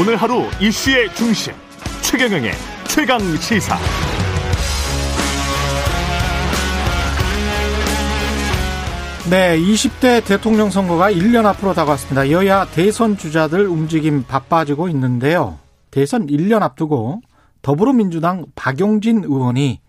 [0.00, 1.52] 오늘 하루 이슈의 중심
[2.00, 2.52] 최경영의
[2.88, 3.76] 최강 시사.
[9.28, 12.30] 네, 20대 대통령 선거가 1년 앞으로 다가왔습니다.
[12.30, 15.58] 여야 대선 주자들 움직임 바빠지고 있는데요.
[15.90, 17.20] 대선 1년 앞두고
[17.60, 19.82] 더불어민주당 박용진 의원이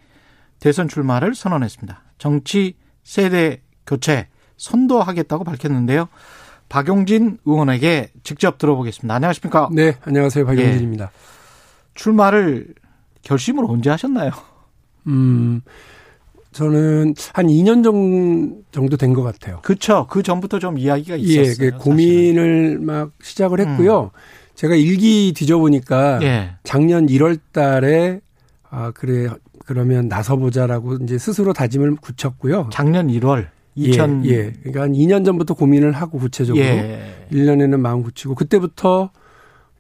[0.59, 2.03] 대선 출마를 선언했습니다.
[2.17, 2.75] 정치
[3.05, 6.09] 세대 교체 선도하겠다고 밝혔는데요.
[6.71, 9.13] 박용진 의원에게 직접 들어보겠습니다.
[9.13, 9.67] 안녕하십니까?
[9.73, 10.45] 네, 안녕하세요.
[10.45, 11.05] 박용진입니다.
[11.05, 11.09] 예.
[11.95, 12.67] 출마를
[13.23, 14.31] 결심을 언제 하셨나요?
[15.07, 15.61] 음,
[16.53, 17.83] 저는 한 2년
[18.71, 19.59] 정도 된 것 같아요.
[19.63, 20.07] 그렇죠.
[20.09, 21.67] 그 전부터 좀 이야기가 예, 있었어요.
[21.67, 22.85] 예, 고민을 사실은.
[22.85, 24.03] 막 시작을 했고요.
[24.03, 24.19] 음.
[24.55, 26.51] 제가 일기 뒤져보니까 예.
[26.63, 28.21] 작년 1월 달에
[28.69, 29.27] 아, 그래,
[29.65, 32.69] 그러면 나서보자라고 이제 스스로 다짐을 굳혔고요.
[32.71, 33.47] 작년 1월?
[33.75, 34.25] 2000.
[34.25, 34.51] 예, 예.
[34.59, 36.63] 그러니까 한 2년 전부터 고민을 하고 구체적으로.
[36.63, 37.27] 예.
[37.31, 39.11] 1년에는 마음 굳히고 그때부터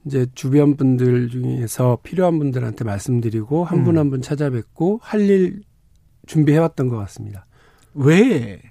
[0.05, 4.21] 이제 주변 분들 중에서 필요한 분들한테 말씀드리고 한 분 한분 음.
[4.21, 5.61] 찾아뵙고 할 일
[6.25, 7.45] 준비해 왔던 것 같습니다.
[7.93, 8.61] 왜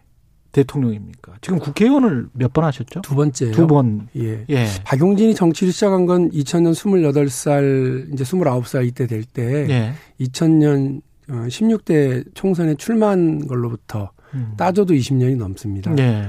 [0.52, 1.34] 대통령입니까?
[1.42, 3.02] 지금 국회의원을 몇 번 하셨죠?
[3.02, 3.52] 두 번째요.
[3.52, 4.08] 두 번.
[4.16, 4.44] 예.
[4.48, 4.66] 예.
[4.84, 9.92] 박용진이 정치를 시작한 건 2000년 28살, 이제 29살 이때 될 때, 예.
[10.24, 14.54] 2000년 16대 어, 총선에 출마한 걸로부터 음.
[14.56, 15.94] 따져도 20년이 넘습니다.
[15.98, 16.26] 예.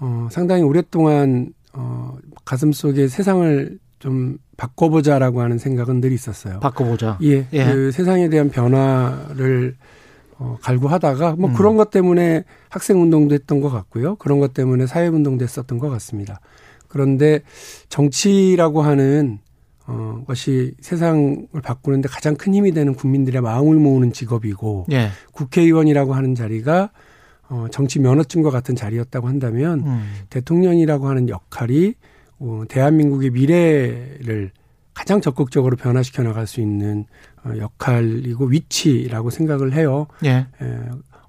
[0.00, 6.60] 어, 상당히 오랫동안 어, 가슴 속에 세상을 좀 바꿔보자라고 하는 생각은 늘 있었어요.
[6.60, 7.18] 바꿔보자.
[7.22, 7.46] 예.
[7.52, 7.64] 예.
[7.64, 9.76] 그 세상에 대한 변화를
[10.38, 11.54] 어, 갈구하다가 뭐 음.
[11.54, 14.16] 그런 것 때문에 학생 운동도 했던 것 같고요.
[14.16, 16.40] 그런 것 때문에 사회 운동도 했었던 것 같습니다.
[16.88, 17.42] 그런데
[17.88, 19.38] 정치라고 하는
[19.86, 25.10] 어, 것이 세상을 바꾸는데 가장 큰 힘이 되는 국민들의 마음을 모으는 직업이고 예.
[25.32, 26.90] 국회의원이라고 하는 자리가
[27.50, 30.12] 어, 정치 면허증과 같은 자리였다고 한다면 음.
[30.30, 31.94] 대통령이라고 하는 역할이
[32.38, 34.52] 어, 대한민국의 미래를
[34.94, 37.06] 가장 적극적으로 변화시켜 나갈 수 있는
[37.44, 40.06] 어, 역할이고 위치라고 생각을 해요.
[40.24, 40.30] 예.
[40.30, 40.46] 에,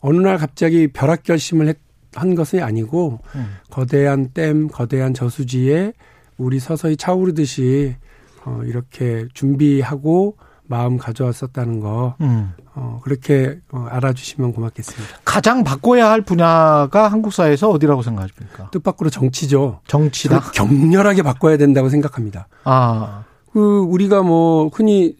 [0.01, 1.77] 어느 날 갑자기 벼락 결심을 했,
[2.13, 3.55] 한 것이 아니고 음.
[3.69, 5.93] 거대한 댐, 거대한 저수지에
[6.37, 7.95] 우리 서서히 차오르듯이
[8.43, 12.51] 어, 이렇게 준비하고 마음 가져왔었다는 거 음.
[12.73, 15.17] 어, 그렇게 어, 알아주시면 고맙겠습니다.
[15.25, 18.69] 가장 바꿔야 할 분야가 한국 사회에서 어디라고 생각하십니까?
[18.71, 19.81] 뜻밖으로 정치죠.
[19.87, 20.51] 정치다.
[20.51, 22.47] 격렬하게 바꿔야 된다고 생각합니다.
[22.63, 23.25] 아.
[23.51, 25.15] 그 우리가 뭐 흔히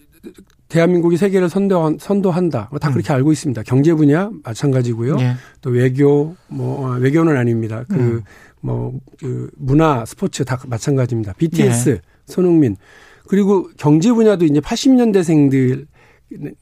[0.69, 2.69] 대한민국이 세계를 선도한, 선도한다.
[2.71, 2.93] 뭐다 음.
[2.93, 3.63] 그렇게 알고 있습니다.
[3.63, 5.17] 경제 분야 마찬가지고요.
[5.19, 5.35] 예.
[5.59, 7.83] 또 외교 뭐 어, 외교는 아닙니다.
[7.89, 8.23] 그 음.
[8.61, 11.33] 뭐 그 문화, 스포츠 다 마찬가지입니다.
[11.33, 12.01] BTS, 예.
[12.25, 12.75] 손흥민
[13.27, 15.85] 그리고 경제 분야도 이제 80년대생들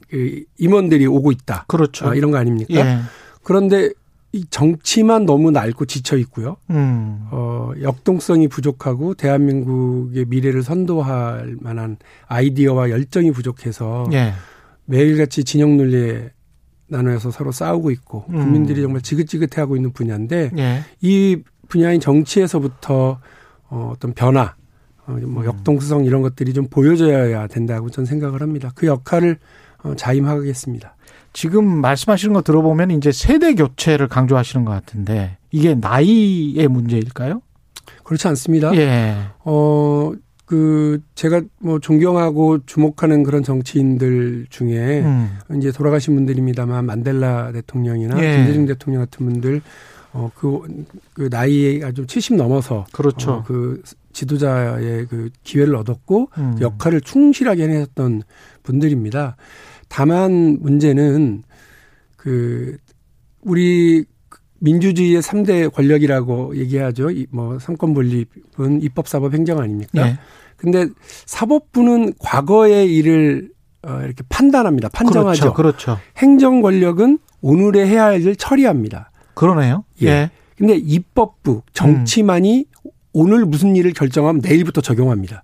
[0.10, 1.66] 그 임원들이 오고 있다.
[1.68, 2.08] 그렇죠.
[2.10, 2.74] 아, 이런 거 아닙니까?
[2.76, 3.00] 예.
[3.44, 3.92] 그런데
[4.32, 6.58] 이 정치만 너무 낡고 지쳐 있고요.
[6.70, 7.28] 음.
[7.32, 11.98] 어, 역동성이 부족하고 대한민국의 미래를 선도할 만한
[12.28, 14.34] 아이디어와 열정이 부족해서 예.
[14.86, 16.32] 매일같이 진영 논리에
[16.88, 18.38] 나눠서 서로 싸우고 있고 음.
[18.38, 20.84] 국민들이 정말 지긋지긋해하고 있는 분야인데 예.
[21.02, 23.20] 이 분야인 정치에서부터
[23.70, 24.59] 어, 어떤 변화, 어,
[25.14, 25.46] 뭐 음.
[25.46, 28.72] 역동성 이런 것들이 좀 보여져야 된다고 저는 생각을 합니다.
[28.76, 29.38] 그 역할을
[29.84, 30.96] 어, 자임하겠습니다.
[31.34, 37.42] 지금 말씀하시는 거 들어보면 이제 세대 교체를 강조하시는 것 같은데 이게 나이의 문제일까요?
[38.04, 38.76] 그렇지 않습니다.
[38.76, 39.16] 예.
[39.46, 40.12] 어,
[40.46, 45.38] 그 제가 뭐 존경하고 주목하는 그런 정치인들 중에 음.
[45.58, 48.38] 이제 돌아가신 분들입니다만 만델라 대통령이나 예.
[48.38, 49.62] 김대중 대통령 같은 분들
[50.12, 53.32] 어그 그 나이가 좀 70 넘어서 그렇죠.
[53.32, 53.84] 어, 그
[54.14, 56.56] 지도자의 그 기회를 얻었고 음.
[56.58, 58.24] 그 역할을 충실하게 해냈던
[58.64, 59.36] 분들입니다.
[59.88, 61.44] 다만 문제는
[62.16, 62.78] 그
[63.42, 64.06] 우리
[64.60, 67.10] 민주주의의 3대 권력이라고 얘기하죠.
[67.32, 70.04] 뭐 삼권 분립은 입법, 사법, 행정 아닙니까?
[70.04, 70.20] 네.
[70.58, 70.88] 근데
[71.26, 74.90] 사법부는 과거의 일을 어 이렇게 판단합니다.
[74.90, 75.54] 판정하죠.
[75.54, 75.94] 그렇죠.
[75.94, 76.00] 그렇죠.
[76.18, 79.12] 행정 권력은 오늘의 해야 할 일을 처리합니다.
[79.34, 79.86] 그러네요.
[80.02, 80.08] 예.
[80.08, 80.32] 예.
[80.58, 82.69] 근데 입법부, 정치만이 음.
[83.14, 85.44] 오늘 무슨 일을 결정하면 내일부터 적용합니다.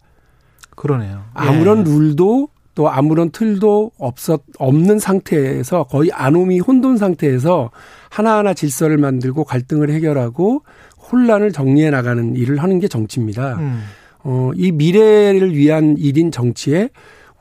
[0.76, 1.24] 그러네요.
[1.34, 1.92] 아무런 예.
[1.92, 7.72] 룰도 또 아무런 틀도 없었 없는 상태에서 거의 아노미 혼돈 상태에서
[8.10, 10.64] 하나하나 질서를 만들고 갈등을 해결하고
[11.12, 13.56] 혼란을 정리해 나가는 일을 하는 게 정치입니다.
[13.56, 13.84] 음.
[14.24, 16.90] 어, 이 미래를 위한 일인 정치에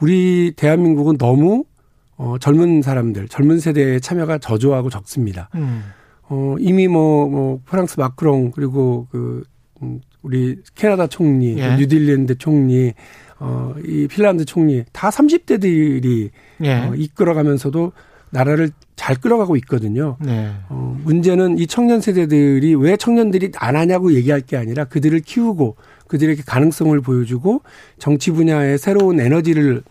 [0.00, 1.65] 우리 대한민국은 너무
[2.17, 5.49] 어, 젊은 사람들, 젊은 세대의 참여가 저조하고 적습니다.
[5.56, 5.82] 음.
[6.29, 9.43] 어, 이미 뭐, 뭐, 프랑스 마크롱, 그리고 그,
[9.82, 11.76] 음, 우리 캐나다 총리, 예.
[11.76, 12.93] 뉴딜랜드 총리,
[13.38, 16.31] 어, 이 핀란드 총리 다 30대들이
[16.62, 16.73] 예.
[16.75, 17.93] 어, 이끌어가면서도
[18.31, 20.17] 나라를 잘 끌어가고 있거든요.
[20.21, 20.50] 네.
[20.69, 25.76] 어, 문제는 이 청년 세대들이 왜 청년들이 안 하냐고 얘기할 게 아니라 그들을 키우고
[26.09, 27.62] 그들에게 가능성을 보여주고
[27.99, 29.82] 정치 분야에 새로운 에너지를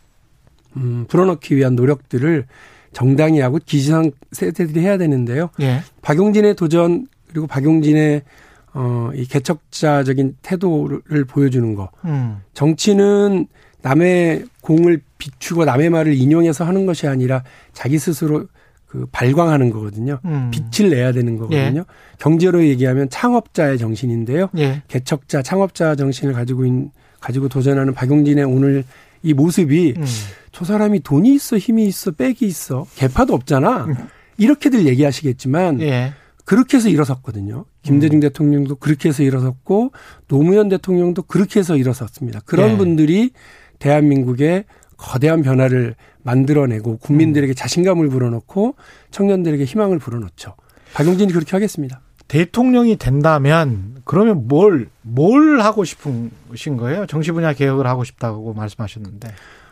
[0.75, 2.45] 음, 불어넣기 위한 노력들을
[2.91, 5.49] 정당히 하고 기시상 세대들이 해야 되는데요.
[5.61, 5.81] 예.
[6.01, 8.23] 박용진의 도전 그리고 박용진의
[8.73, 11.89] 어, 이 개척자적인 태도를 보여주는 거.
[12.05, 12.37] 음.
[12.53, 13.47] 정치는
[13.81, 17.43] 남의 공을 비추고 남의 말을 인용해서 하는 것이 아니라
[17.73, 18.47] 자기 스스로
[18.87, 20.19] 그 발광하는 거거든요.
[20.25, 20.51] 음.
[20.51, 21.79] 빛을 내야 되는 거거든요.
[21.79, 21.83] 예.
[22.19, 24.49] 경제로 얘기하면 창업자의 정신인데요.
[24.57, 24.83] 예.
[24.87, 26.71] 개척자, 창업자 정신을 가지고 있,
[27.19, 28.83] 가지고 도전하는 박용진의 오늘
[29.23, 30.05] 이 모습이 음.
[30.51, 33.85] 저 사람이 돈이 있어, 힘이 있어, 백이 있어, 개파도 없잖아.
[33.85, 33.95] 음.
[34.37, 36.13] 이렇게들 얘기하시겠지만 예.
[36.45, 37.65] 그렇게 해서 일어섰거든요.
[37.81, 38.21] 김대중 음.
[38.21, 39.91] 대통령도 그렇게 해서 일어섰고
[40.27, 42.41] 노무현 대통령도 그렇게 해서 일어섰습니다.
[42.45, 42.77] 그런 예.
[42.77, 43.31] 분들이
[43.79, 44.65] 대한민국의
[44.97, 47.55] 거대한 변화를 만들어내고 국민들에게 음.
[47.55, 48.75] 자신감을 불어넣고
[49.11, 50.55] 청년들에게 희망을 불어넣죠.
[50.93, 52.01] 박용진이 그렇게 하겠습니다.
[52.27, 57.05] 대통령이 된다면 그러면 뭘, 뭘 하고 싶으신 거예요?
[57.05, 59.29] 정치 분야 개혁을 하고 싶다고 말씀하셨는데.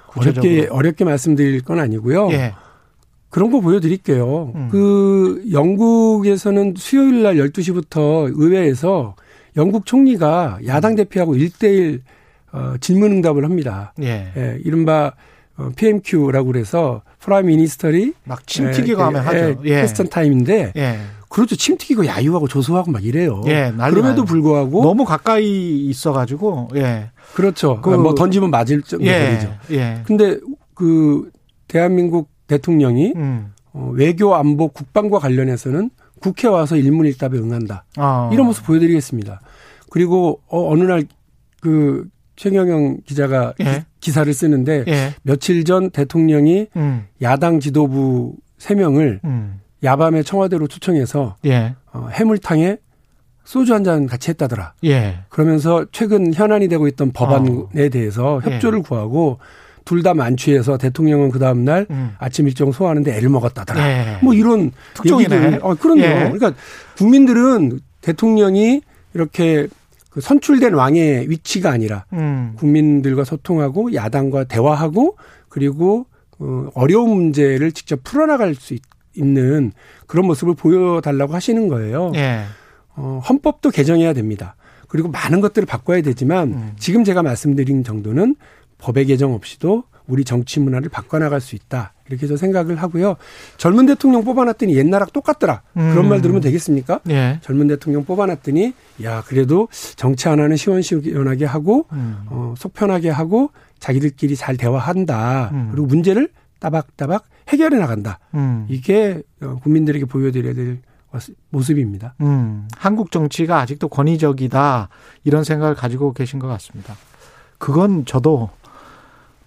[0.07, 0.51] 구체적으로.
[0.51, 2.31] 어렵게, 어렵게 말씀드릴 건 아니고요.
[2.31, 2.53] 예.
[3.31, 4.51] 그런 거 보여드릴게요.
[4.53, 4.67] 음.
[4.69, 9.15] 그 영국에서는 수요일 날 12시부터 의회에서
[9.57, 12.01] 영국 총리가 야당 대표하고 1대1
[12.51, 13.93] 어, 질문 응답을 합니다.
[14.01, 14.31] 예.
[14.35, 15.13] 예 이른바
[15.57, 19.61] 어, PMQ라고 그래서 Prime Minister 막 침튀기고 예, 하면 예, 하죠.
[19.63, 19.81] 예.
[19.81, 20.99] Question Time인데 예.
[21.29, 21.55] 그렇죠.
[21.55, 23.41] 침튀기고 야유하고 조소하고 막 이래요.
[23.47, 24.25] 예, 그럼에도.
[24.25, 27.11] 불구하고 너무 가까이 있어 가지고 예.
[27.33, 27.79] 그렇죠.
[27.79, 29.53] 그, 뭐 던지면 맞을 정도이죠.
[29.71, 30.01] 예, 예.
[30.05, 30.37] 근데
[30.73, 31.29] 그
[31.69, 33.53] 대한민국 대통령이 음.
[33.73, 35.89] 어, 외교 안보 국방과 관련해서는
[36.19, 37.85] 국회 와서 일문일답에 응한다.
[37.97, 38.29] 아.
[38.33, 39.39] 이런 모습 보여드리겠습니다.
[39.89, 41.03] 그리고 어, 어느 날
[41.61, 43.85] 그 최경영 기자가 예.
[43.99, 45.13] 기 사를 쓰는데 예.
[45.21, 47.05] 며칠 전 대통령이 음.
[47.21, 49.61] 야당 지도부 3명을 음.
[49.83, 51.75] 야밤에 청와대로 초청해서 예.
[51.93, 52.77] 어, 해물탕에
[53.43, 54.73] 소주 한 잔 같이 했다더라.
[54.85, 55.19] 예.
[55.29, 57.89] 그러면서 최근 현안이 되고 있던 법안에 어.
[57.91, 58.81] 대해서 협조를 예.
[58.81, 59.37] 구하고
[59.85, 62.15] 둘 다 만취해서 대통령은 그 다음 날 음.
[62.17, 63.87] 아침 일정 소화하는데 애를 먹었다더라.
[63.87, 64.17] 예.
[64.21, 65.35] 뭐 이런 특종이네.
[65.35, 65.59] 얘기들.
[65.61, 66.01] 어, 그럼요.
[66.01, 66.31] 예.
[66.31, 66.53] 그러니까
[66.97, 68.81] 국민들은 대통령이
[69.13, 69.67] 이렇게
[70.09, 72.53] 그 선출된 왕의 위치가 아니라 음.
[72.57, 75.17] 국민들과 소통하고 야당과 대화하고
[75.49, 76.05] 그리고
[76.39, 78.81] 어, 어려운 문제를 직접 풀어나갈 수 있,
[79.15, 79.71] 있는
[80.07, 82.11] 그런 모습을 보여달라고 하시는 거예요.
[82.15, 82.41] 예.
[82.95, 84.55] 어, 헌법도 개정해야 됩니다.
[84.87, 86.71] 그리고 많은 것들을 바꿔야 되지만 음.
[86.77, 88.35] 지금 제가 말씀드린 정도는
[88.81, 91.93] 법의 개정 없이도 우리 정치 문화를 바꿔나갈 수 있다.
[92.09, 93.15] 이렇게 저 생각을 하고요.
[93.57, 95.61] 젊은 대통령 뽑아놨더니 옛날하고 똑같더라.
[95.77, 95.91] 음.
[95.91, 96.99] 그런 말 들으면 되겠습니까?
[97.09, 97.39] 예.
[97.41, 98.73] 젊은 대통령 뽑아놨더니
[99.03, 102.23] 야 그래도 정치 하나는 시원시원하게 하고 음.
[102.27, 105.51] 어, 속 편하게 하고 자기들끼리 잘 대화한다.
[105.53, 105.69] 음.
[105.71, 106.29] 그리고 문제를
[106.59, 108.19] 따박따박 해결해 나간다.
[108.33, 108.65] 음.
[108.69, 110.79] 이게 어, 국민들에게 보여드려야 될
[111.49, 112.15] 모습입니다.
[112.21, 112.67] 음.
[112.77, 114.89] 한국 정치가 아직도 권위적이다
[115.23, 116.95] 이런 생각을 가지고 계신 것 같습니다.
[117.57, 118.49] 그건 저도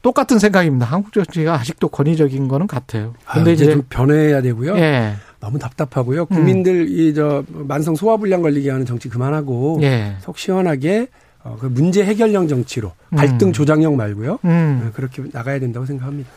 [0.05, 0.85] 똑같은 생각입니다.
[0.85, 3.15] 한국 정치가 아직도 권위적인 거는 같아요.
[3.27, 4.77] 근데 아, 이제 좀 변해야 되고요.
[4.77, 5.15] 예.
[5.41, 6.27] 너무 답답하고요.
[6.27, 6.87] 국민들 음.
[6.91, 10.17] 이저 만성 소화불량 걸리게 하는 정치 그만하고 예.
[10.21, 11.09] 속 시원하게
[11.43, 13.53] 어, 그 문제 해결형 정치로 갈등 음.
[13.55, 14.41] 조장형 말고요.
[14.45, 14.81] 음.
[14.85, 16.29] 네, 그렇게 나가야 된다고 생각합니다.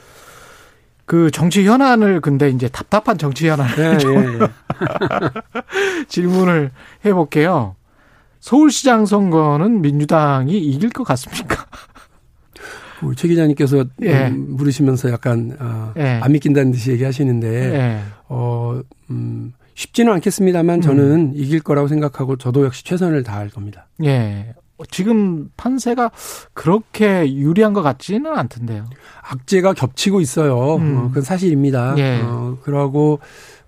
[1.03, 4.47] 그 정치 현안을 근데 이제 답답한 정치 현안을 네, 예, 예.
[6.07, 6.71] 질문을
[7.03, 7.75] 해볼게요.
[8.39, 11.65] 서울시장 선거는 민주당이 이길 것 같습니까?
[13.15, 14.27] 최 기자님께서 예.
[14.27, 16.19] 음, 물으시면서 약간 어, 예.
[16.21, 17.99] 안 믿긴다는 듯이 얘기하시는데 예.
[18.29, 21.31] 어, 음, 쉽지는 않겠습니다만 저는 음.
[21.35, 23.87] 이길 거라고 생각하고 저도 역시 최선을 다할 겁니다.
[24.03, 24.53] 예.
[24.91, 26.11] 지금 판세가
[26.53, 28.85] 그렇게 유리한 것 같지는 않던데요.
[29.21, 30.75] 악재가 겹치고 있어요.
[30.75, 30.97] 음.
[30.97, 31.95] 어, 그건 사실입니다.
[31.97, 32.21] 예.
[32.23, 33.19] 어, 그러고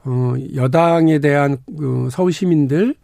[0.04, 2.96] 어, 여당에 대한 그 서울 시민들의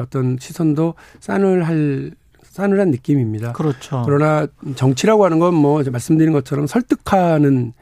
[0.00, 2.12] 어떤 시선도 싸늘할
[2.54, 3.52] 싸늘한 느낌입니다.
[3.52, 4.02] 그렇죠.
[4.06, 4.46] 그러나
[4.76, 7.72] 정치라고 하는 건 뭐 말씀드린 것처럼 설득하는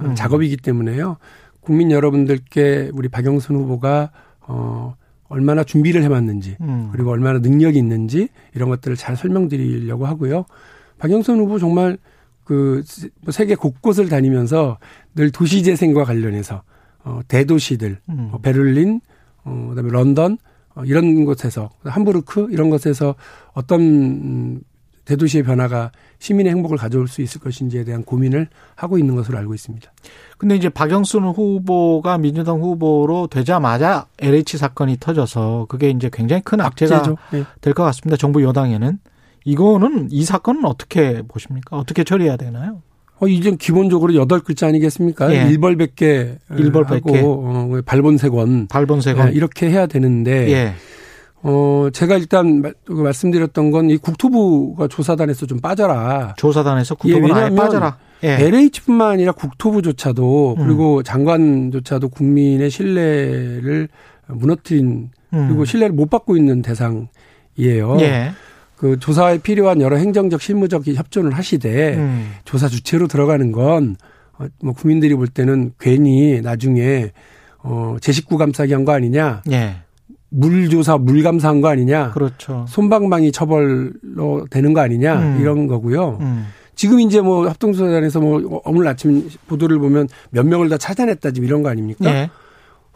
[0.00, 0.14] 음.
[0.14, 1.18] 작업이기 때문에요.
[1.60, 4.10] 국민 여러분들께 우리 박영선 후보가
[4.40, 4.96] 어
[5.28, 6.88] 얼마나 준비를 해왔는지 음.
[6.92, 10.46] 그리고 얼마나 능력이 있는지 이런 것들을 잘 설명드리려고 하고요.
[10.98, 11.98] 박영선 후보 정말
[12.44, 12.82] 그뭐
[13.30, 14.78] 세계 곳곳을 다니면서
[15.14, 16.62] 늘 도시 재생과 관련해서
[17.04, 18.28] 어 대도시들 음.
[18.30, 19.02] 뭐 베를린
[19.44, 20.36] 어 그다음에 런던 어
[20.84, 23.14] 이런 곳에서 함부르크 이런 곳에서
[23.54, 24.60] 어떤 음,
[25.04, 29.90] 대도시의 변화가 시민의 행복을 가져올 수 있을 것인지에 대한 고민을 하고 있는 것으로 알고 있습니다.
[30.38, 37.16] 근데 이제 박영순 후보가 민주당 후보로 되자마자 LH 사건이 터져서 그게 이제 굉장히 큰 악재가
[37.32, 37.44] 네.
[37.60, 38.16] 될것 같습니다.
[38.16, 38.98] 정부 여당에는.
[39.44, 41.76] 이거는 이 사건은 어떻게 보십니까?
[41.76, 42.80] 어떻게 처리해야 되나요?
[43.22, 45.32] 어, 이제 기본적으로 여덟 글자 아니겠습니까?
[45.32, 45.48] 예.
[45.48, 46.38] 일벌백계.
[46.58, 47.22] 일벌백계.
[47.24, 48.66] 어, 발본색원.
[48.66, 49.28] 발본색원.
[49.28, 50.50] 예, 이렇게 해야 되는데.
[50.50, 50.74] 예.
[51.44, 56.34] 어, 제가 일단 그 말씀드렸던 건 이 국토부가 조사단에서 좀 빠져라.
[56.36, 57.96] 조사단에서 국토부는 예, 아예 빠져라.
[58.24, 58.38] 예.
[58.40, 60.64] LH뿐만 아니라 국토부조차도 음.
[60.64, 63.88] 그리고 장관조차도 국민의 신뢰를
[64.28, 65.46] 무너뜨린 음.
[65.48, 67.98] 그리고 신뢰를 못 받고 있는 대상이에요.
[68.00, 68.32] 예.
[68.82, 72.32] 그 조사에 필요한 여러 행정적 실무적 협조를 하시되 음.
[72.44, 73.94] 조사 주체로 들어가는 건뭐
[74.38, 77.12] 어, 국민들이 볼 때는 괜히 나중에
[77.62, 79.42] 어제 식구 감싸기 한 거 아니냐.
[79.52, 79.76] 예.
[80.30, 82.10] 물 조사 물 감사한 거 아니냐.
[82.10, 82.64] 그렇죠.
[82.66, 85.14] 손방망이 처벌로 되는 거 아니냐.
[85.20, 85.38] 음.
[85.40, 86.18] 이런 거고요.
[86.20, 86.46] 음.
[86.74, 91.62] 지금 이제 뭐 합동조사단에서 뭐 오늘 아침 보도를 보면 몇 명을 다 찾아냈다 지금 이런
[91.62, 92.10] 거 아닙니까?
[92.12, 92.30] 네.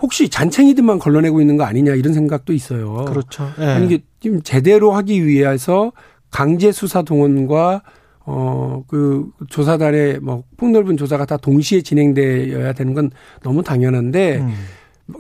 [0.01, 3.05] 혹시 잔챙이들만 걸러내고 있는 거 아니냐 이런 생각도 있어요.
[3.07, 3.49] 그렇죠.
[3.59, 3.67] 네.
[3.67, 5.93] 아니 이게 지금 제대로 하기 위해서
[6.31, 7.83] 강제 수사 동원과
[8.27, 13.11] 어 그 조사단의 뭐 폭넓은 조사가 다 동시에 진행되어야 되는 건
[13.43, 14.55] 너무 당연한데 음.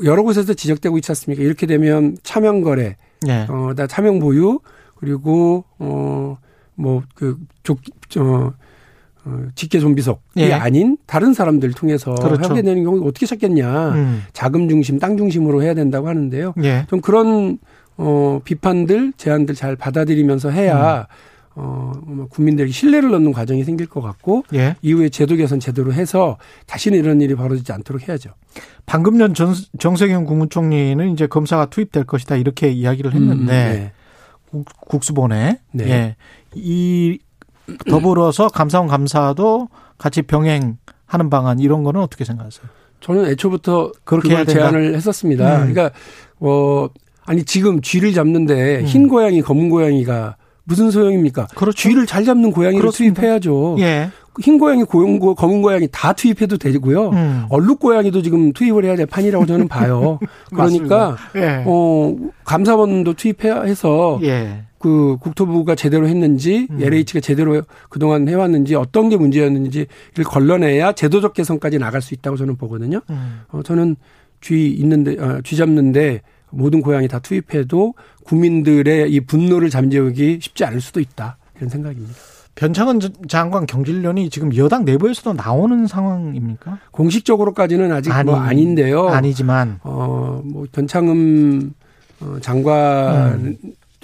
[0.04, 1.42] 여러 곳에서 지적되고 있지 않습니까?
[1.42, 3.46] 이렇게 되면 차명 거래, 네.
[3.48, 4.60] 어 다 차명 보유
[4.96, 6.36] 그리고 어
[6.74, 8.52] 뭐그 어, 어,
[9.54, 10.52] 직계 좀비속이 예.
[10.52, 12.50] 아닌 다른 사람들 통해서 그렇죠.
[12.50, 13.90] 하게 되는 경우 어떻게 찾겠냐.
[13.90, 14.22] 음.
[14.32, 16.54] 자금 중심, 땅 중심으로 해야 된다고 하는데요.
[16.62, 16.86] 예.
[16.88, 17.58] 좀 그런
[17.96, 21.36] 어 비판들, 제안들 잘 받아들이면서 해야 음.
[21.58, 24.76] 어, 뭐 국민들에게 신뢰를 얻는 과정이 생길 것 같고 예.
[24.82, 28.30] 이후에 제도 개선 제대로 해서 다시는 이런 일이 벌어지지 않도록 해야죠.
[28.84, 33.92] 방금 전 정세균 국무총리는 이제 검사가 투입될 것이다 이렇게 이야기를 했는데 음, 네.
[34.86, 35.88] 국수본에 네.
[35.88, 36.16] 예.
[36.54, 37.18] 이
[37.88, 39.68] 더불어서 감사원 감사도
[39.98, 42.66] 같이 병행하는 방안 이런 거는 어떻게 생각하세요?
[43.00, 45.62] 저는 애초부터 그렇게 제안을 했었습니다.
[45.62, 45.72] 음.
[45.72, 45.90] 그러니까
[46.40, 46.88] 어
[47.24, 48.84] 아니 지금 쥐를 잡는데 음.
[48.84, 51.46] 흰 고양이 검은 고양이가 무슨 소용입니까?
[51.54, 51.76] 그렇죠.
[51.76, 53.20] 쥐를 잘 잡는 고양이를 그렇습니다.
[53.20, 53.76] 투입해야죠.
[53.78, 54.10] 예.
[54.40, 57.08] 흰 고양이, 고용, 검은 고양이 다 투입해도 되고요.
[57.10, 57.46] 음.
[57.48, 60.18] 얼룩 고양이도 지금 투입을 해야 될 판이라고 저는 봐요.
[60.52, 61.62] 그러니까 예.
[61.64, 64.64] 어 감사원도 투입해야 해서 예.
[64.78, 66.82] 그 국토부가 제대로 했는지 음.
[66.82, 73.00] LH가 제대로 그동안 해왔는지 어떤 게 문제였는지를 걸러내야 제도적 개선까지 나갈 수 있다고 저는 보거든요.
[73.10, 73.40] 음.
[73.48, 73.96] 어, 저는
[74.40, 80.80] 쥐 있는데 어, 쥐 잡는데 모든 고양이 다 투입해도 국민들의 이 분노를 잠재우기 쉽지 않을
[80.80, 82.14] 수도 있다 이런 생각입니다.
[82.54, 86.78] 변창은 장관 경질련이 지금 여당 내부에서도 나오는 상황입니까?
[86.90, 89.08] 공식적으로까지는 아직 뭐 아니, 뭐 아닌데요.
[89.08, 91.72] 아니지만 어뭐 변창흠
[92.20, 93.56] 어, 장관 음.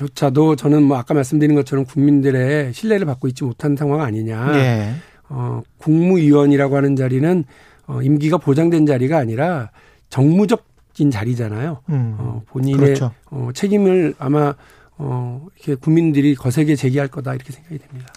[0.03, 4.53] 조차도 저는 뭐 아까 말씀드린 것처럼 국민들의 신뢰를 받고 있지 못한 상황 아니냐.
[4.53, 4.95] 네.
[5.29, 7.45] 어, 국무위원이라고 하는 자리는
[7.87, 9.71] 어, 임기가 보장된 자리가 아니라
[10.09, 11.79] 정무적인 자리잖아요.
[11.89, 12.17] 음.
[12.19, 13.13] 어, 본인의 그렇죠.
[13.31, 14.55] 어, 책임을 아마
[14.99, 18.13] 어, 이렇게 국민들이 거세게 제기할 거다 이렇게 생각이 됩니다.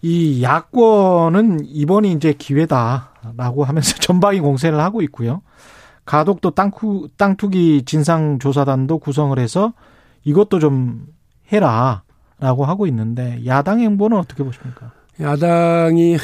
[0.00, 5.42] 이 야권은 이번이 이제 기회다라고 하면서 전방위 공세를 하고 있고요.
[6.04, 9.74] 가덕도 땅투, 땅투기 진상조사단도 구성을 해서
[10.24, 11.06] 이것도 좀
[11.52, 14.92] 해라라고 하고 있는데 야당 행보는 어떻게 보십니까?
[15.20, 16.16] 야당이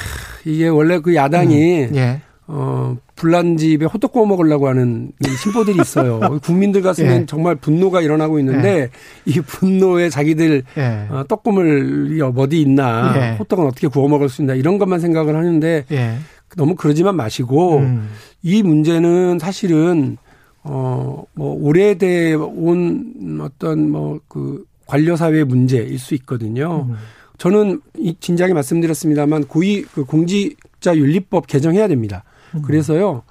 [0.44, 2.20] 이게 원래 그 야당이 음, 예.
[2.46, 6.20] 어 불난 집에 호떡 구워 먹으려고 하는 심보들이 있어요.
[6.44, 7.26] 국민들 가슴엔 예.
[7.26, 8.90] 정말 분노가 일어나고 있는데 예.
[9.24, 11.06] 이 분노에 자기들 예.
[11.10, 13.36] 어, 떡국물이 어디 있나 예.
[13.38, 16.18] 호떡은 어떻게 구워 먹을 수 있나 이런 것만 생각을 하는데 예.
[16.56, 18.10] 너무 그러지만 마시고 음.
[18.42, 20.18] 이 문제는 사실은
[20.64, 26.86] 어, 뭐, 오래돼 온 어떤 뭐, 그, 관료사회 문제일 수 있거든요.
[26.88, 26.96] 음.
[27.38, 32.22] 저는 이 진작에 말씀드렸습니다만 고위 그 공직자 윤리법 개정해야 됩니다.
[32.54, 32.62] 음.
[32.62, 33.22] 그래서요.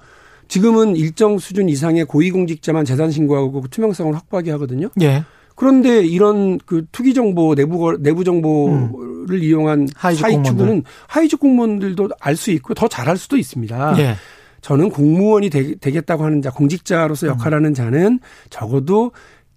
[0.48, 4.90] 지금은 일정 수준 이상의 고위공직자만 재산 신고하고 그 투명성을 확보하게 하거든요.
[5.00, 5.24] 예.
[5.56, 9.42] 그런데 이런 그 투기 정보 내부 내부 정보를 음.
[9.42, 13.94] 이용한 하이직 공무원은 하이직 공무원들도 알 수 있고 더 잘할 수도 있습니다.
[13.98, 14.16] 예.
[14.64, 17.74] 저는 공무원이 되, 겠다고 하는 자, 공직자로서 역할하는 음.
[17.74, 18.18] 자는
[18.48, 19.12] 적어도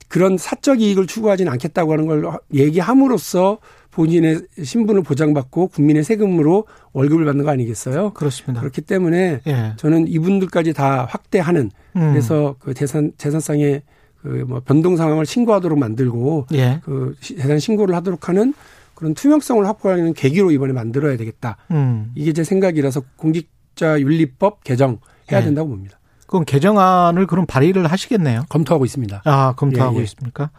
[0.09, 3.59] 그런 사적 이익을 추구하지는 않겠다고 하는 걸 얘기함으로써
[3.91, 8.11] 본인의 신분을 보장받고 국민의 세금으로 월급을 받는 거 아니겠어요?
[8.15, 8.59] 그렇습니다.
[8.59, 9.73] 그렇기 때문에 예.
[9.77, 12.11] 저는 이분들까지 다 확대하는 음.
[12.11, 13.83] 그래서 그 재산 재산상의
[14.21, 16.81] 그 뭐 변동 상황을 신고하도록 만들고 예.
[16.83, 18.53] 그 재산 신고를 하도록 하는
[18.93, 21.55] 그런 투명성을 확보하는 계기로 이번에 만들어야 되겠다.
[21.71, 22.11] 음.
[22.15, 24.99] 이게 제 생각이라서 공직 공직자윤리법 개정
[25.31, 25.45] 해야 네.
[25.45, 25.99] 된다고 봅니다.
[26.25, 28.43] 그럼 개정안을 그럼 발의를 하시겠네요.
[28.49, 29.21] 검토하고 있습니다.
[29.23, 30.03] 아, 검토하고 예, 예.
[30.03, 30.49] 있습니까?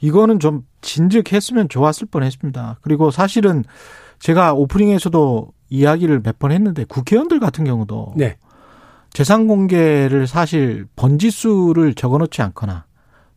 [0.00, 2.78] 이거는 좀 진즉했으면 좋았을 뻔했습니다.
[2.82, 3.64] 그리고 사실은
[4.18, 8.36] 제가 오프닝에서도 이야기를 몇 번 했는데 국회의원들 같은 경우도 네.
[9.14, 12.84] 재산 공개를 사실 번지수를 적어놓지 않거나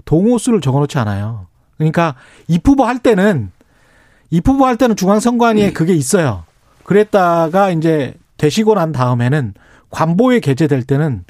[0.06, 1.48] 동호수를 적어놓지 않아요.
[1.77, 2.15] 그러니까
[2.48, 3.51] 입후보 할 때는
[4.29, 6.44] 입후보 할 때는 중앙선관위에 그게 있어요.
[6.84, 9.53] 그랬다가 이제 되시고 난 다음에는
[9.89, 11.24] 관보에 게재될 때는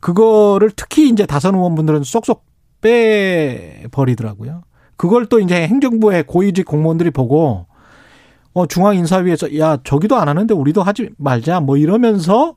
[0.00, 2.44] 그거를 특히 이제 다선 의원분들은 쏙쏙
[2.80, 4.62] 빼버리더라고요.
[4.96, 7.66] 그걸 또 이제 행정부의 고위직 공무원들이 보고
[8.52, 12.56] 어 중앙 인사위에서 야 저기도 안 하는데 우리도 하지 말자 뭐 이러면서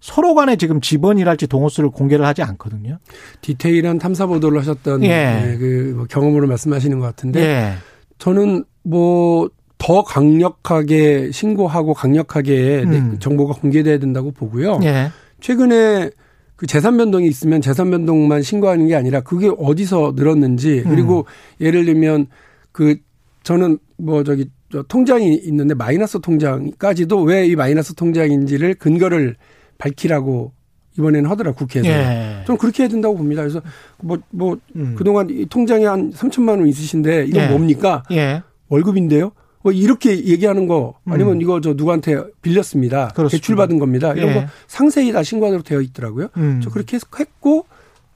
[0.00, 2.98] 서로 간에 지금 지번이랄지 동호수를 공개를 하지 않거든요.
[3.40, 5.08] 디테일한 탐사 보도를 하셨던 예.
[5.08, 7.72] 네, 그뭐 경험으로 말씀하시는 것 같은데 예.
[8.18, 9.48] 저는 뭐
[9.82, 13.16] 더 강력하게 신고하고 강력하게 음.
[13.18, 14.78] 정보가 공개돼야 된다고 보고요.
[14.84, 15.10] 예.
[15.40, 16.10] 최근에
[16.54, 21.26] 그 재산 변동이 있으면 재산 변동만 신고하는 게 아니라 그게 어디서 늘었는지 그리고
[21.60, 21.64] 음.
[21.64, 22.26] 예를 들면
[22.70, 22.94] 그
[23.42, 29.34] 저는 뭐 저기 저 통장이 있는데 마이너스 통장까지도 왜 이 마이너스 통장인지를 근거를
[29.78, 30.52] 밝히라고
[30.96, 31.88] 이번에는 하더라 국회에서.
[31.88, 32.44] 예.
[32.46, 33.42] 좀 그렇게 해야 된다고 봅니다.
[33.42, 33.60] 그래서
[34.00, 34.94] 뭐, 뭐, 음.
[34.96, 37.48] 그동안 이 통장에 한 3천만 원 있으신데 이건 예.
[37.48, 38.04] 뭡니까?
[38.12, 38.42] 예.
[38.68, 39.32] 월급인데요?
[39.62, 41.40] 뭐 이렇게 얘기하는 거 아니면 음.
[41.40, 43.08] 이거 저 누구한테 빌렸습니다.
[43.08, 43.28] 그렇습니다.
[43.28, 44.12] 대출받은 겁니다.
[44.12, 44.34] 이런 예.
[44.34, 46.28] 거 상세히 다 신고하도록 되어 있더라고요.
[46.36, 46.60] 음.
[46.62, 47.66] 저 그렇게 했고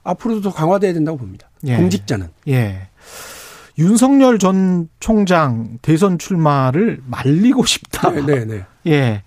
[0.03, 1.49] 앞으로도 더 강화돼야 된다고 봅니다.
[1.65, 1.77] 예.
[1.77, 2.27] 공직자는.
[2.49, 2.89] 예.
[3.79, 8.09] 윤석열 전 총장 대선 출마를 말리고 싶다.
[8.11, 8.45] 네, 네.
[8.45, 8.65] 네.
[8.87, 9.23] 예.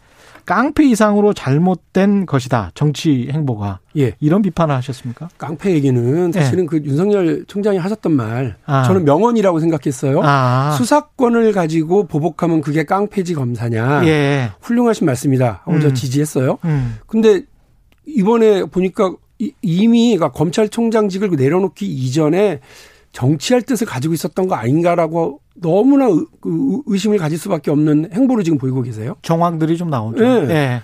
[0.50, 2.72] 깡패 이상으로 잘못된 것이다.
[2.74, 3.78] 정치 행보가.
[3.96, 4.16] 예.
[4.18, 5.28] 이런 비판을 하셨습니까?
[5.38, 6.66] 깡패 얘기는 사실은 예.
[6.66, 8.82] 그 윤석열 총장이 하셨던 말 아.
[8.82, 10.20] 저는 명언이라고 생각했어요.
[10.24, 10.74] 아.
[10.76, 14.04] 수사권을 가지고 보복하면 그게 깡패지 검사냐.
[14.06, 14.50] 예.
[14.60, 15.60] 훌륭하신 말씀이다.
[15.64, 15.80] 하고 음.
[15.80, 16.58] 저 지지했어요.
[16.64, 16.98] 음.
[17.06, 17.42] 근데
[18.04, 19.14] 이번에 보니까
[19.62, 22.58] 이미 그러니까 검찰총장직을 내려놓기 이전에
[23.12, 26.08] 정치할 뜻을 가지고 있었던 거 아닌가라고 너무나
[26.40, 29.16] 그 의심을 가질 수밖에 없는 행보를 지금 보이고 계세요.
[29.22, 30.22] 정황들이 좀 나오죠.
[30.22, 30.46] 네.
[30.46, 30.82] 네.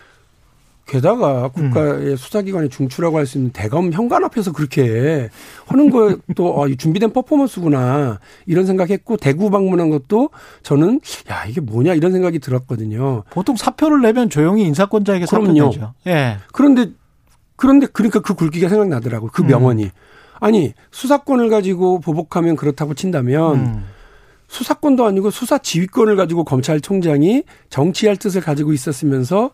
[0.87, 2.17] 게다가 국가의 음.
[2.17, 5.29] 수사기관의 중추라고 할 수 있는 대검 현관 앞에서 그렇게
[5.67, 10.31] 하는 것도 아, 준비된 퍼포먼스구나 이런 생각했고 대구 방문한 것도
[10.63, 13.25] 저는 야 이게 뭐냐 이런 생각이 들었거든요.
[13.31, 15.95] 보통 사표를 내면 조용히 인사권자에게 사표죠.
[16.07, 16.37] 예.
[16.53, 16.91] 그런데
[17.57, 19.49] 그런데 그러니까 그 굵기가 생각나더라고 그 음.
[19.49, 19.85] 명언이.
[19.85, 19.91] 음.
[20.41, 23.85] 아니 수사권을 가지고 보복하면 그렇다고 친다면 음.
[24.49, 29.51] 수사권도 아니고 수사 지휘권을 가지고 검찰총장이 정치할 뜻을 가지고 있었으면서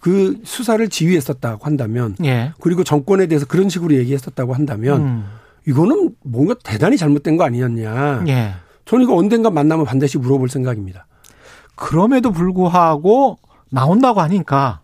[0.00, 2.52] 그 수사를 지휘했었다고 한다면 예.
[2.60, 5.24] 그리고 정권에 대해서 그런 식으로 얘기했었다고 한다면 음.
[5.66, 8.24] 이거는 뭔가 대단히 잘못된 거 아니었냐.
[8.28, 8.52] 예.
[8.84, 11.06] 저는 이거 언젠가 만나면 반드시 물어볼 생각입니다.
[11.74, 13.38] 그럼에도 불구하고
[13.70, 14.82] 나온다고 하니까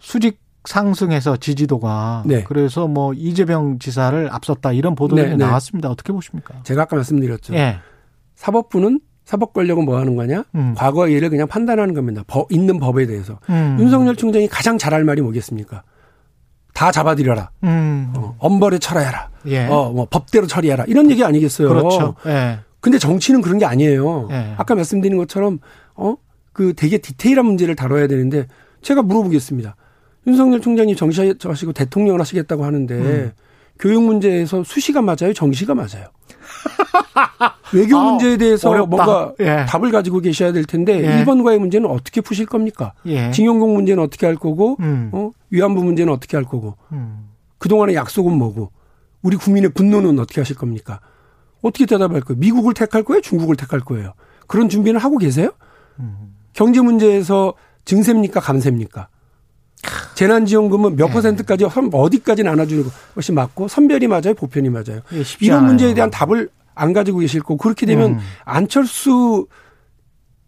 [0.00, 2.44] 수직 상승해서 지지도가 네.
[2.44, 5.36] 그래서 뭐 이재명 지사를 앞섰다 이런 보도가 네, 네.
[5.36, 5.90] 나왔습니다.
[5.90, 6.54] 어떻게 보십니까?
[6.62, 7.54] 제가 아까 말씀드렸죠.
[7.54, 7.78] 예.
[8.36, 10.44] 사법부는 사법 권력은 뭐 하는 거냐?
[10.54, 10.74] 음.
[10.76, 12.22] 과거 일을 그냥 판단하는 겁니다.
[12.26, 13.38] 법, 있는 법에 대해서.
[13.50, 13.76] 음.
[13.78, 15.82] 윤석열 총장이 가장 잘할 말이 뭐겠습니까?
[16.74, 17.50] 다 잡아들여라.
[17.64, 18.12] 음.
[18.16, 19.30] 어, 엄벌에 처리해라.
[19.46, 19.66] 예.
[19.66, 20.84] 어, 뭐 법대로 처리해라.
[20.86, 21.68] 이런 얘기 아니겠어요.
[21.68, 22.14] 그렇죠.
[22.26, 22.60] 예.
[22.80, 24.28] 근데 정치는 그런 게 아니에요.
[24.32, 24.54] 예.
[24.56, 25.58] 아까 말씀드린 것처럼
[25.94, 26.16] 어,
[26.52, 28.46] 그 되게 디테일한 문제를 다뤄야 되는데
[28.80, 29.76] 제가 물어보겠습니다.
[30.26, 33.32] 윤석열 총장이 정시하시고 대통령을 하시겠다고 하는데 음.
[33.78, 36.06] 교육 문제에서 수시가 맞아요, 정시가 맞아요.
[37.74, 38.88] 외교 아, 문제에 대해서 어렵다.
[38.88, 39.64] 뭔가 예.
[39.66, 41.24] 답을 가지고 계셔야 될 텐데 예.
[41.24, 42.92] 1번과의 문제는 어떻게 푸실 겁니까?
[43.06, 43.30] 예.
[43.30, 45.10] 징용공 문제는 어떻게 할 거고 음.
[45.12, 45.30] 어?
[45.50, 47.30] 위안부 문제는 어떻게 할 거고 음.
[47.58, 48.70] 그동안의 약속은 뭐고
[49.22, 51.00] 우리 국민의 분노는 어떻게 하실 겁니까?
[51.62, 52.38] 어떻게 대답할 거예요?
[52.38, 53.20] 미국을 택할 거예요?
[53.20, 54.12] 중국을 택할 거예요?
[54.46, 55.50] 그런 준비는 하고 계세요?
[55.98, 56.34] 음.
[56.52, 57.54] 경제 문제에서
[57.84, 58.40] 증세입니까?
[58.40, 59.08] 감세입니까?
[60.14, 61.12] 재난지원금은 몇 네.
[61.12, 65.00] 퍼센트까지 어디까지 나눠주는 것이 맞고 선별이 맞아요, 보편이 맞아요.
[65.12, 65.68] 예, 이런 않아요.
[65.68, 68.18] 문제에 대한 답을 안 가지고 계실 거고 그렇게 되면 음.
[68.44, 69.46] 안철수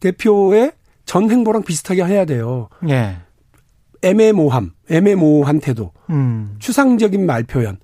[0.01, 0.73] 대표의
[1.05, 2.69] 전 행보랑 비슷하게 해야 돼요.
[2.89, 3.17] 예.
[4.03, 6.57] 애매모함, 애매모호한 태도, 음.
[6.59, 7.79] 추상적인 말 표현,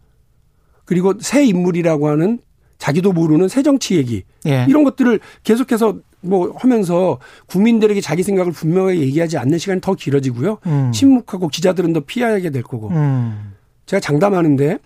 [0.84, 2.40] 그리고 새 인물이라고 하는
[2.80, 4.66] 자기도 모르는 새 정치 얘기 예.
[4.68, 10.58] 이런 것들을 계속해서 뭐 하면서 국민들에게 자기 생각을 분명하게 얘기하지 않는 시간이 더 길어지고요.
[10.66, 10.90] 음.
[10.92, 12.88] 침묵하고 기자들은 더 피하게 될 거고.
[12.88, 13.52] 음.
[13.86, 14.78] 제가 장담하는데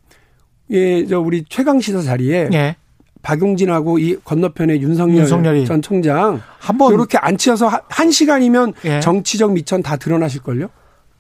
[0.70, 2.76] 예, 저 우리 최강 시사 자리에 예.
[3.22, 5.64] 박용진하고 이 건너편에 윤석열 윤석열이.
[5.64, 9.00] 전 총장 한번 이렇게 앉혀서 한 시간이면 예.
[9.00, 10.68] 정치적 미천 다 드러나실 걸요.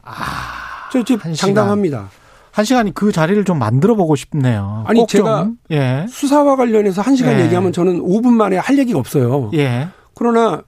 [0.02, 2.10] 아, 저, 저 장담합니다.
[2.54, 4.84] 한 시간이 그 자리를 좀 만들어 보고 싶네요.
[4.86, 6.06] 아니 제가 예.
[6.08, 7.44] 수사와 관련해서 한 시간 예.
[7.46, 9.50] 얘기하면 저는 5분 만에 할 얘기가 없어요.
[9.54, 9.88] 예.
[10.14, 10.62] 그러나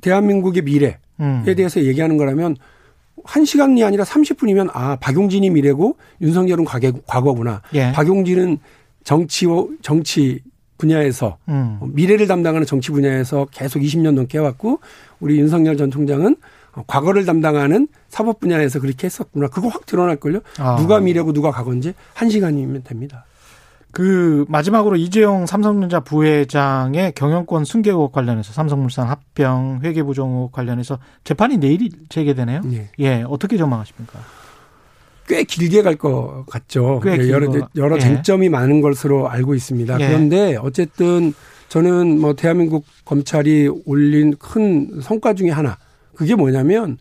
[0.00, 1.44] 대한민국의 미래에 음.
[1.44, 2.56] 대해서 얘기하는 거라면
[3.22, 6.64] 한 시간이 아니라 30분이면 아 박용진이 미래고 윤석열은
[7.06, 7.62] 과거 구나.
[7.74, 7.92] 예.
[7.92, 8.58] 박용진은
[9.04, 9.46] 정치
[9.82, 10.40] 정치
[10.78, 11.78] 분야에서 음.
[11.92, 14.80] 미래를 담당하는 정치 분야에서 계속 20년 넘게 해왔고
[15.20, 16.34] 우리 윤석열 전 총장은
[16.86, 19.48] 과거를 담당하는 사법 분야에서 그렇게 했었구나.
[19.48, 20.40] 그거 확 드러날걸요.
[20.58, 20.76] 아.
[20.76, 23.24] 누가 미래고 누가 과거인지 한 시간이면 됩니다.
[23.92, 31.58] 그 마지막으로 이재용 삼성전자 부회장의 경영권 승계 의혹 관련해서 삼성물산 합병 회계부정 의혹 관련해서 재판이
[31.58, 32.62] 내일 재개되네요.
[32.72, 32.88] 예.
[32.98, 33.24] 예.
[33.28, 34.18] 어떻게 전망하십니까?
[35.28, 37.00] 꽤 길게 갈 것 같죠.
[37.04, 38.00] 꽤 여러 여러 예.
[38.00, 40.00] 쟁점이 많은 것으로 알고 있습니다.
[40.00, 40.06] 예.
[40.08, 41.32] 그런데 어쨌든
[41.68, 45.78] 저는 뭐 대한민국 검찰이 올린 큰 성과 중의 하나
[46.14, 46.98] 그게 뭐냐면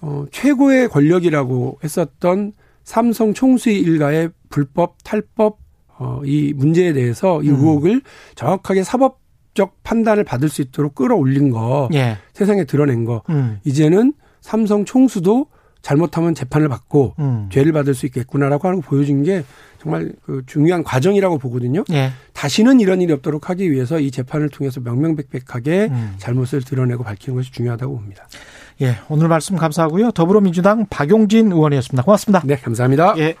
[0.00, 2.52] 어 최고의 권력이라고 했었던
[2.84, 5.58] 삼성 총수의 일가의 불법 탈법
[5.98, 7.54] 어 이 문제에 대해서 이 음.
[7.54, 8.02] 의혹을
[8.34, 12.18] 정확하게 사법적 판단을 받을 수 있도록 끌어올린 거 예.
[12.34, 13.58] 세상에 드러낸 거 음.
[13.64, 15.46] 이제는 삼성 총수도
[15.86, 17.48] 잘못하면 재판을 받고 음.
[17.52, 19.44] 죄를 받을 수 있겠구나라고 하는 거 보여준 게
[19.80, 21.84] 정말 그 중요한 과정이라고 보거든요.
[21.92, 22.10] 예.
[22.32, 26.14] 다시는 이런 일이 없도록 하기 위해서 이 재판을 통해서 명명백백하게 음.
[26.18, 28.26] 잘못을 드러내고 밝히는 것이 중요하다고 봅니다.
[28.82, 30.10] 예, 오늘 말씀 감사하고요.
[30.10, 32.02] 더불어민주당 박용진 의원이었습니다.
[32.02, 32.42] 고맙습니다.
[32.44, 33.14] 네, 감사합니다.
[33.18, 33.36] 예.